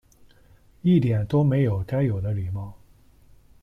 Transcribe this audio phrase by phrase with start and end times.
[0.81, 2.73] 一点都没有该有的礼貌